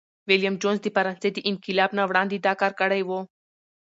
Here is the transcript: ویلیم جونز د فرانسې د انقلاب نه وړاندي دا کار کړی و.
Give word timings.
ویلیم 0.27 0.55
جونز 0.61 0.79
د 0.83 0.87
فرانسې 0.95 1.29
د 1.33 1.37
انقلاب 1.51 1.91
نه 1.97 2.03
وړاندي 2.09 2.37
دا 2.45 2.53
کار 2.61 2.73
کړی 2.81 3.01
و. 3.07 3.09